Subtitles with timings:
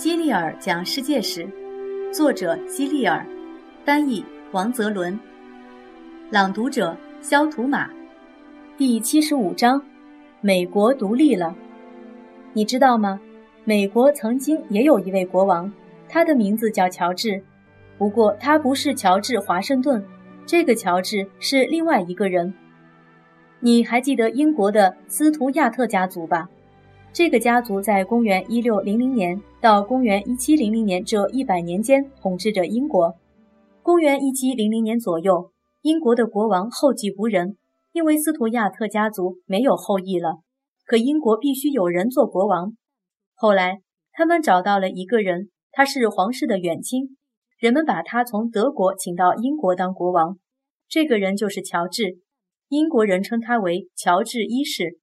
[0.00, 1.46] 希利尔讲世界史，
[2.10, 3.22] 作者希利尔，
[3.84, 5.20] 翻译王泽伦，
[6.30, 7.90] 朗读者肖图马。
[8.78, 9.84] 第七十五章：
[10.40, 11.54] 美国独立了。
[12.54, 13.20] 你知道吗？
[13.64, 15.70] 美国曾经也有一位国王，
[16.08, 17.38] 他的名字叫乔治。
[17.98, 20.02] 不过他不是乔治华盛顿，
[20.46, 22.54] 这个乔治是另外一个人。
[23.58, 26.48] 你还记得英国的斯图亚特家族吧？
[27.12, 33.16] 这个家族在公元一六零零年到公元一七零零年这一百年间统治着英国。
[33.82, 35.50] 公元一七零零年左右，
[35.82, 37.56] 英国的国王后继无人，
[37.92, 40.38] 因为斯图亚特家族没有后裔了。
[40.86, 42.76] 可英国必须有人做国王。
[43.34, 43.80] 后来，
[44.12, 47.16] 他们找到了一个人，他是皇室的远亲，
[47.58, 50.38] 人们把他从德国请到英国当国王。
[50.88, 52.20] 这个人就是乔治，
[52.68, 55.00] 英国人称他为乔治一世。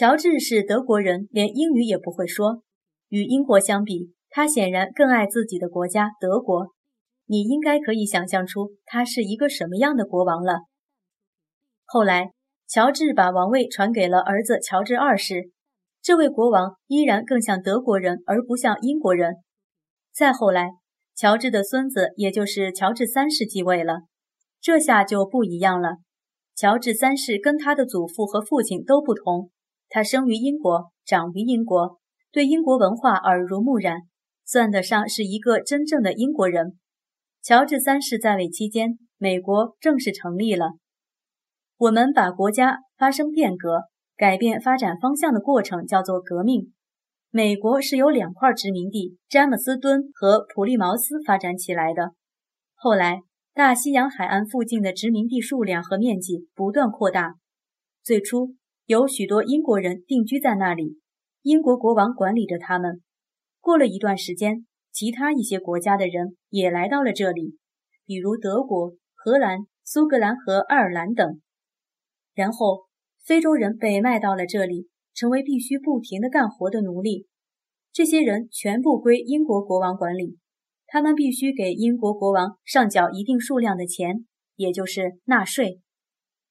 [0.00, 2.62] 乔治是德国人，连英语也不会说。
[3.10, 6.68] 与英国相比，他显然更爱自己的国家德国。
[7.26, 10.60] 你应该可以想象出他是一个什么样的国王了。
[11.84, 12.30] 后来，
[12.66, 15.50] 乔治把王位传给了儿子乔治二世。
[16.00, 19.34] 这位国王依然更像德国人，而不像英国人。
[20.14, 20.70] 再后来，
[21.14, 24.04] 乔治的孙子，也就是乔治三世继位了。
[24.62, 25.96] 这下就不一样了。
[26.56, 29.50] 乔治三世跟他的祖父和父亲都不同。
[29.90, 31.98] 他生于英国，长于英国，
[32.30, 34.02] 对英国文化耳濡目染，
[34.46, 36.78] 算得上是一个真正的英国人。
[37.42, 40.74] 乔治三世在位期间，美国正式成立了。
[41.76, 43.84] 我们把国家发生变革、
[44.16, 46.72] 改变发展方向的过程叫做革命。
[47.32, 52.12] 美国是由两块殖民地——詹姆斯敦和普利茅斯发展起来的。
[52.74, 53.22] 后来，
[53.54, 57.34] 大西洋海岸附近的殖民地数量和面积不断扩大。
[58.04, 58.54] 最初，
[58.90, 60.98] 有许多英国人定居在那里，
[61.42, 63.00] 英国国王管理着他们。
[63.60, 67.56] 过了一段时间，其他一些国家的人也来到了这里，
[68.04, 71.40] 比如德国、荷兰、苏格兰和爱尔兰等。
[72.34, 72.86] 然后，
[73.24, 77.28] 非洲人被卖到了这里，成为必须不停地干活的奴隶。
[77.92, 80.36] 这些人全部归英国国王管理，
[80.88, 85.80] 他们必须给英国国王上缴一定数量的钱，也就是纳税。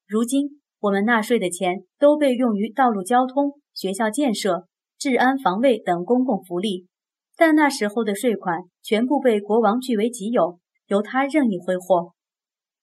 [0.06, 0.59] 如今。
[0.80, 4.66] 我们纳税的钱都被用于道路交通、学校建设、
[4.98, 6.86] 治安防卫等公共福利，
[7.36, 12.12] 但那时候的税款全部被国王据为己有，由他任意挥霍。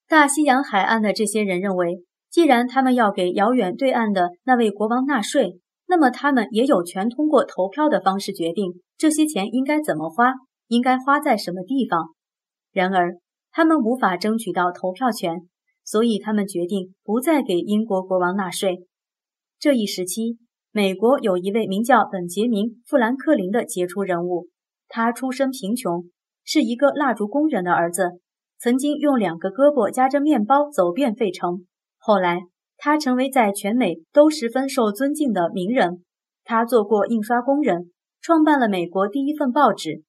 [0.08, 10.34] 大西洋海岸的这些人认为，既然他们要给遥远对岸的那位国王纳税，那么他们也有权通过投票的方式决定这些钱应该怎么花，
[10.68, 12.10] 应该花在什么地方。
[12.72, 13.18] 然而，
[13.52, 15.48] 他们无法争取到投票权。
[15.88, 18.86] 所以他们决定不再给英国国王纳税。
[19.58, 20.38] 这一时期，
[20.74, 24.50] 美国有一位名叫本杰明·富兰克林的杰出人物。
[24.90, 26.04] 他出身贫穷，
[26.44, 28.20] 是一个蜡烛工人的儿子，
[28.60, 31.66] 曾经用两个胳膊夹着面包走遍费城。
[31.98, 32.42] 后来，
[32.76, 36.04] 他成为在全美都十分受尊敬的名人。
[36.44, 40.04] 他做过印刷工人，创办了美国第一份报纸。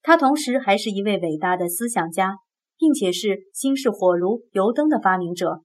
[0.00, 2.36] 他同时还是一位伟大的思想家。
[2.84, 5.62] 并且是新式火炉、油灯的发明者，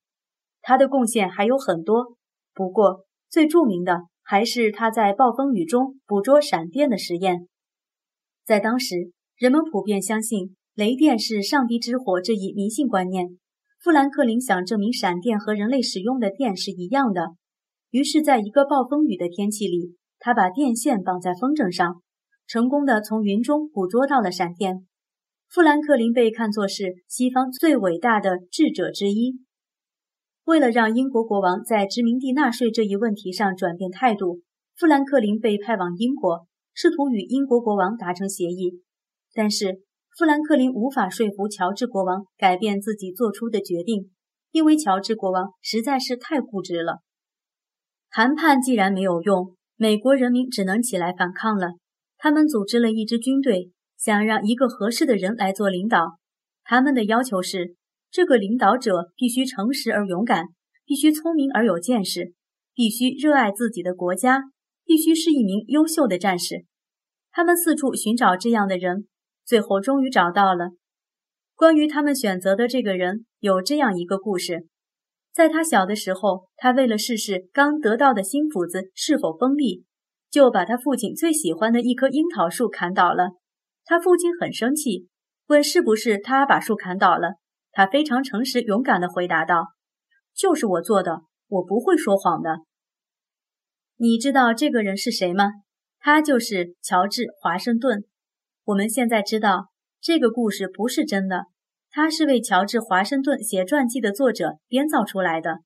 [0.62, 2.16] 他的贡献还有很多。
[2.54, 7.50] 不过，最著名的还是他在暴风雨中捕捉闪电的实验。
[8.46, 13.38] 在当时，人们普遍相信雷电是上帝之火这一迷信观念。
[13.82, 17.36] 富兰克林想证明闪电和人类使用的电是一样的，
[17.90, 22.02] 于是，在一个暴风雨的天气里，他把电线绑在风筝上，
[22.48, 24.86] 成功的从云中捕捉到了闪电。
[25.52, 29.40] 富兰克林被看作是西方最伟大的智者之一。
[30.44, 34.44] 为了让英国国王在殖民地纳税这一问题上转变态度，
[34.78, 38.84] 富兰克林被派往英国，试图与英国国王达成协议。
[39.34, 39.82] 但是，
[40.16, 44.12] 富兰克林无法说服乔治国王改变自己做出的决定，
[44.52, 47.00] 因为乔治国王实在是太固执了。
[48.12, 51.72] 谈判既然没有用，美国人民只能起来反抗了。
[52.20, 53.72] 他们组织了一支军队。
[54.00, 56.18] 想让一个合适的人来做领导，
[56.64, 57.76] 他们的要求是：
[58.10, 60.46] 这个领导者必须诚实而勇敢，
[60.86, 62.34] 必须聪明而有见识，
[62.74, 64.44] 必须热爱自己的国家，
[64.86, 66.66] 必须是一名优秀的战士。
[67.30, 69.08] 他们四处寻找这样的人，
[69.46, 70.72] 最后终于找到了。
[71.54, 74.68] 关于他们选择的这个人，有这样一个故事：
[75.34, 79.84] 在他小的时候，他为了试试刚得到的新斧子是否锋利，
[80.32, 83.32] 就把他父亲最喜欢的一棵樱桃树砍倒了。
[83.90, 85.08] 他父亲很生气，
[85.48, 87.38] 问是不是他把树砍倒了。
[87.72, 89.70] 他非常诚实勇敢地回答道
[90.38, 92.60] ：“就是我做的，我不会说谎的。”
[93.98, 95.46] 你知道这个人是谁吗？
[95.98, 98.04] 他就是乔治·华盛顿。
[98.66, 99.70] 我们现在知道
[100.00, 101.46] 这个故事不是真的，
[101.90, 105.62] 他是为乔治·华盛顿写传记的作者编造出来的。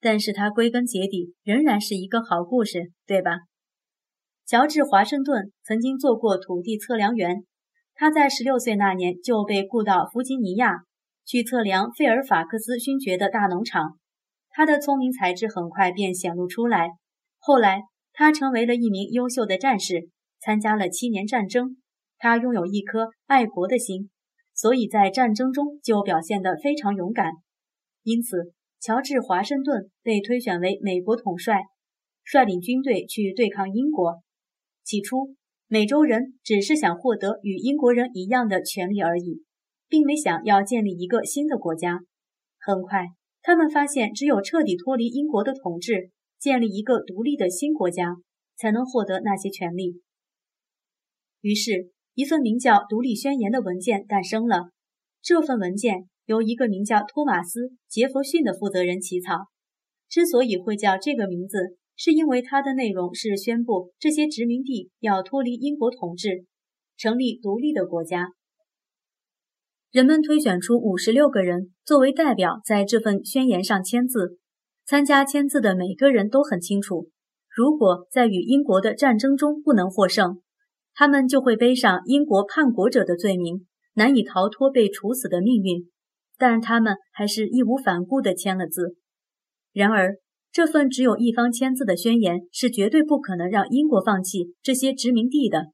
[0.00, 3.32] 但是他归根结底仍然是一个好故事，对吧？
[4.48, 7.44] 乔治·华盛顿曾经做过土地测量员，
[7.94, 10.84] 他在十六岁那年就被雇到弗吉尼亚
[11.26, 13.98] 去测量费尔法克斯勋爵的大农场。
[14.48, 16.92] 他的聪明才智很快便显露出来。
[17.36, 17.82] 后来，
[18.14, 20.08] 他成为了一名优秀的战士，
[20.40, 21.76] 参加了七年战争。
[22.16, 24.08] 他拥有一颗爱国的心，
[24.54, 27.32] 所以在战争中就表现得非常勇敢。
[28.02, 28.54] 因此。
[28.80, 31.64] 乔治·华盛顿被推选为美国统帅，
[32.24, 34.22] 率领军队去对抗英国。
[34.88, 35.34] 起初，
[35.66, 39.42] 美洲人只是想获得与英国人一样的权利而已，
[39.86, 42.00] 并没想要建立一个新的国家。
[42.58, 43.08] 很快，
[43.42, 48.16] 他们发现，只有彻底脱离英国的统治，建立一个独立的新国家，
[48.56, 50.00] 才能获得那些权利。
[51.42, 54.70] 于是，一份名叫《独立宣言》的文件诞生了。
[55.20, 56.08] 这份文件。
[56.28, 59.48] 由一个名叫托马斯·杰弗逊的负责人起草。
[60.10, 66.46] 之所以会叫这个名字，是因为它的内容是宣布这些殖民地要脱离英国统治，
[66.96, 68.28] 成立独立的国家。
[69.90, 74.38] 人们推选出五十六个人作为代表，在这份宣言上签字。
[74.86, 77.10] 参加签字的每个人都很清楚，
[77.54, 80.40] 如果在与英国的战争中不能获胜，
[80.94, 85.90] 他们就会背上英国叛国者的罪名，难以逃脱被处死的命运。
[86.38, 88.96] 但他们还是义无反顾地签了字。
[89.72, 90.18] 然而，
[90.50, 95.66] 这份只有一方签字的宣言是绝对不可能让英国放弃这些殖民地的。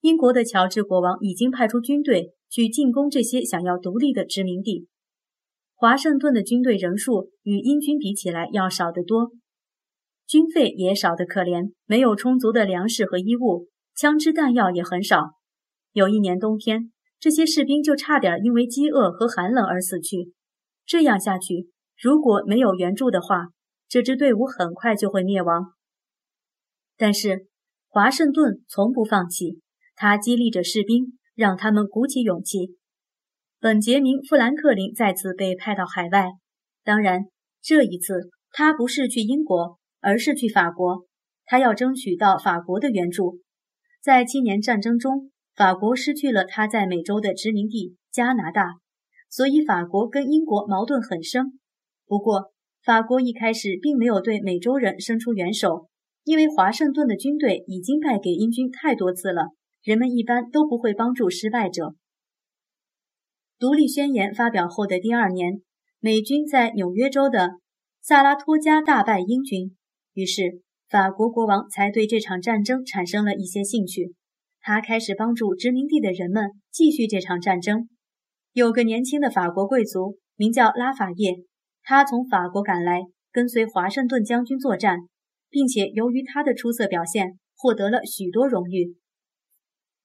[0.00, 4.86] 英国的乔治国王已经派出军队去进攻这些想要独立的殖民地。
[5.74, 9.30] 华盛顿的军队人数与英军比起来要少得多，
[10.26, 15.32] 军费也少得可怜，没有充足的粮食和衣物，枪支弹药也很少。
[15.92, 16.92] 有一年冬天。
[17.20, 20.32] 这些士兵就差点因为饥饿和寒冷而死去。
[20.86, 21.68] 这样下去，
[22.00, 23.48] 如果没有援助的话，
[23.88, 25.72] 这支队伍很快就会灭亡。
[26.96, 27.46] 但是，
[27.88, 29.60] 华盛顿从不放弃，
[29.96, 32.76] 他激励着士兵，让他们鼓起勇气。
[33.58, 36.30] 本杰明·富兰克林再次被派到海外，
[36.84, 37.24] 当然，
[37.62, 41.06] 这一次他不是去英国，而是去法国。
[41.44, 43.40] 他要争取到法国的援助。
[44.02, 45.30] 在七年战争中。
[45.56, 48.74] 法国失去了他在美洲的殖民地加拿大，
[49.28, 51.58] 所以法国跟英国矛盾很深。
[52.06, 52.52] 不过，
[52.88, 55.88] 法国一开始并没有对美洲人伸出援手，
[56.24, 59.48] 因为华盛顿的军队已经败给英军太多次了，
[59.82, 61.96] 人们一般都不会帮助失败者。
[63.58, 65.60] 独立宣言发表后的第二年，
[66.00, 67.58] 美军在纽约州的
[68.00, 69.76] 萨拉托加大败英军，
[70.14, 74.14] 于是法国国王才对这场战争产生了一些兴趣。
[74.62, 77.90] 他开始帮助殖民地的人们继续这场战争。
[78.54, 81.34] 有个年轻的法国贵族名叫拉法叶，
[81.90, 83.00] 他从法国赶来，
[83.32, 85.08] 跟随华盛顿将军作战，
[85.48, 88.94] 并且由于他的出色表现，获得了许多荣誉。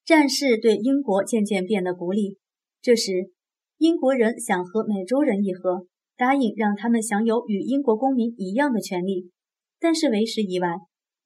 [0.06, 2.38] 战事对英国渐渐变得不利。
[2.82, 3.32] 这时，
[3.80, 5.86] 英国人想和美洲人议和，
[6.16, 9.30] 答应让他们享有与英国公民一样的权利，
[9.78, 10.78] 但是为时已晚。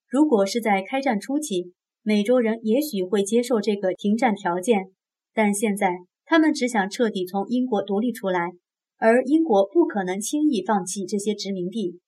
[0.10, 1.72] 如果是在开战初期，
[2.02, 4.86] 美洲人也许会接受这个停战条件，
[5.36, 8.50] 但现在他们只想彻底从英国独立出来，
[8.98, 12.00] 而英国不可能轻易放弃这些殖民地，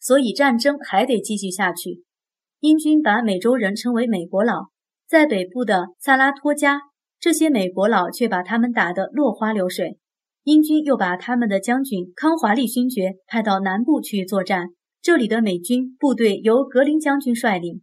[0.00, 2.02] 所以战争还得继续下去。
[2.60, 4.68] 英军把美洲人称为“美国佬”，
[5.08, 6.80] 在北部的萨拉托加，
[7.18, 9.98] 这些美国佬却把他们打得落花流水。
[10.44, 14.70] 英军又把他们的将军康华利勋爵派到南部去作战，
[15.00, 17.82] 这里的美军部队由格林将军率领。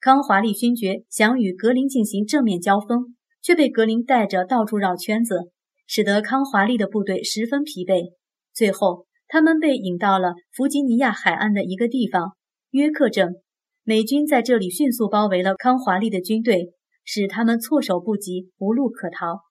[0.00, 5.50] 康华利勋爵想与格林进行正面交锋，却被格林带着到处绕圈子，
[5.86, 8.12] 使得康华利的部队十分疲惫。
[8.52, 12.36] 最后，他们被引到了弗吉尼亚海岸的一个地方——
[12.70, 13.36] 约克镇。
[13.84, 16.72] 美军在这里迅速包围了康华利的军队，
[17.04, 19.42] 使他们措手不及，无路可逃。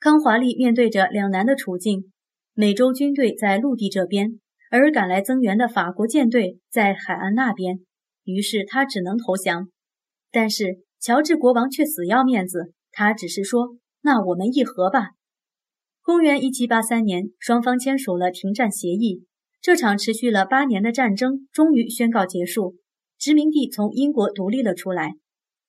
[0.00, 2.12] 康华利面对着两难的处境：
[2.54, 7.80] 美洲军队在陆地这边，而赶来增援的法国舰队在海岸那边。
[8.24, 9.68] 于是他只能投降，
[10.32, 13.76] 但是乔治国王却死要面子，他只是说
[14.06, 15.10] ：“那我们议和吧。”
[16.00, 19.26] 公元一七八三年，双方签署了停战协议。
[19.60, 22.76] 这场持续了八年的战争终于宣告结束，
[23.18, 25.14] 殖民地从英国独立了出来。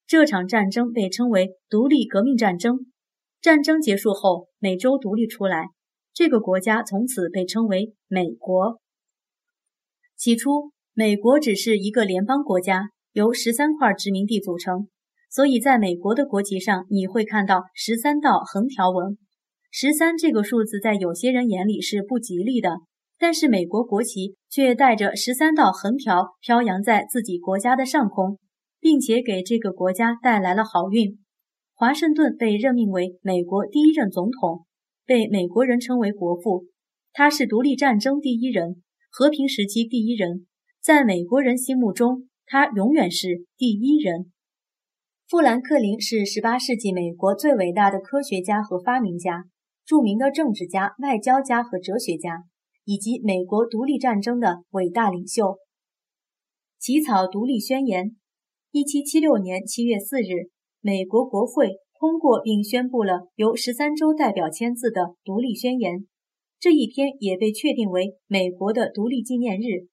[0.06, 2.86] 这场战争被称为独立革命战争。
[3.42, 5.70] 战争结束后，美洲独立出来，
[6.14, 8.80] 这个国家从此被称为美国。
[10.16, 10.72] 起初。
[11.00, 14.90] 美国只是一个联邦国家，由十三块殖民地组成，
[15.30, 19.18] 所以在美国的国旗上你会看到十三道横条纹。
[19.70, 22.78] 十三这个数字在有些人眼里是不吉利的，
[23.20, 28.40] 但是美国国旗却带着十三道横条飘扬在自己国家的上空，
[28.80, 31.20] 并且给这个国家带来了好运。
[31.76, 34.66] 华盛顿被任命为美国第一任总统，
[35.06, 36.66] 被美国人称为国父。
[37.14, 38.82] 他是独立战争第一人，
[39.12, 40.48] 和平时期第一人，
[40.82, 44.32] 在美国人心目中，他永远是第一人。
[45.30, 49.44] 富兰克林是18世纪美国最伟大的科学家和发明家。
[49.86, 52.46] 著名的政治家、外交家和哲学家，
[52.86, 55.58] 以及美国独立战争的伟大领袖。
[56.80, 58.16] 起草独立宣言。
[58.72, 66.08] 一七七六年七月四日，美国国会通过并宣布了由十三州代表签字的独立宣言。
[66.58, 69.88] 这一天也被确定为美国的独立纪念日。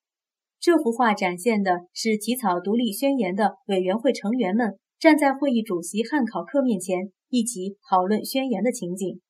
[0.60, 9.20] 这幅画展现的是起草独立宣言的委员会成员们站在会议主席汉考克面前，一起讨论宣言的情景。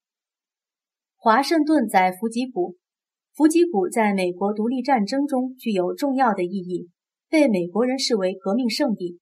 [1.17, 2.77] 华盛顿在伏击谷。
[3.35, 6.91] 伏击谷在美国独立战争中具有重要的意义，
[7.29, 9.19] 被美国人视为革命圣地。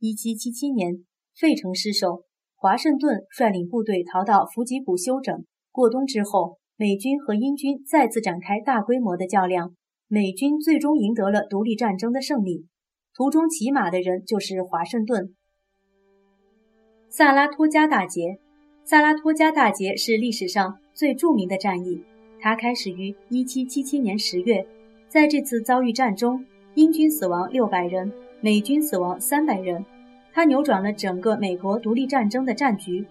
[0.00, 2.24] 1777年，费城失守，
[2.56, 5.46] 华盛顿率领部队逃到伏击谷休整。
[5.72, 9.74] 过冬之后，美军和英军再次展开大规模的较量，
[10.08, 12.66] 美军最终赢得了独立战争的胜利。
[13.14, 15.34] 途中骑马的人就是华盛顿。
[17.08, 18.38] 萨拉托加大捷。
[18.84, 22.02] 萨拉托加大捷是历史上最著名的战役，
[22.40, 24.66] 它开始于1777年10月。
[25.08, 26.44] 在这次遭遇战中，
[26.74, 29.84] 英军死亡600人，美军死亡300人。
[30.32, 33.04] 它扭转了整个美国独立战争的战局。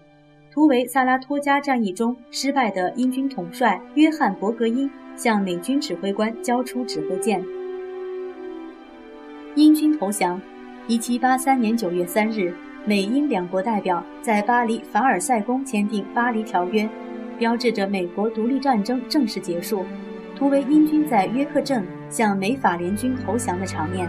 [0.50, 7.44] 图为萨拉托加战役中失败的英军统帅约翰·伯格因向美军指挥官交出指挥剑。
[9.56, 10.40] 英军投降。
[10.88, 12.54] 1783年9月3日。
[12.88, 16.84] 美英两国代表在巴黎凡尔赛宫签订《巴黎条约》，
[17.36, 19.84] 标志着美国独立战争正式结束。
[20.36, 24.08] 图为英军在约克镇向美法联军投降的场面。